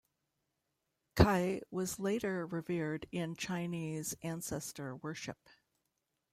Cai 1.15 1.61
was 1.69 1.99
later 1.99 2.47
revered 2.47 3.05
in 3.11 3.35
Chinese 3.35 4.15
ancestor 4.23 4.95
worship. 4.95 5.47